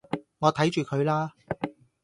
[0.39, 1.31] 我睇住佢啦